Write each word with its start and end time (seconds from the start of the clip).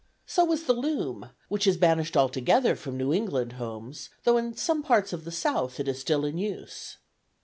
So 0.25 0.43
was 0.45 0.63
the 0.63 0.73
loom, 0.73 1.29
which 1.47 1.67
is 1.67 1.77
banished 1.77 2.17
altogether 2.17 2.75
from 2.75 2.97
New 2.97 3.13
England 3.13 3.51
homes, 3.61 4.09
though 4.23 4.35
in 4.35 4.55
some 4.57 4.81
parts 4.81 5.13
of 5.13 5.25
the 5.25 5.31
South 5.31 5.79
it 5.79 5.87
is 5.87 5.99
still 6.01 6.25
in 6.25 6.39
use. 6.39 6.97